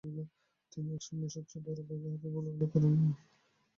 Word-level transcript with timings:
তিনি 0.71 0.89
একে 0.89 1.05
সময়ের 1.07 1.31
সবচেয়ে 1.35 1.63
বড় 1.65 1.79
ভয়াবহতা 1.87 2.27
বলে 2.35 2.49
উল্লেখ 2.51 2.69
করে। 2.73 2.87